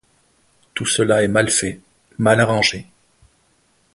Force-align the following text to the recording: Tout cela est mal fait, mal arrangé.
Tout 0.73 0.87
cela 0.87 1.21
est 1.23 1.27
mal 1.27 1.47
fait, 1.51 1.79
mal 2.17 2.39
arrangé. 2.41 2.87